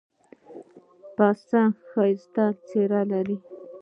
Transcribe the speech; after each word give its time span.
پسه 1.15 1.61
ښایسته 1.89 2.45
څېره 2.67 3.01
لري. 3.11 3.37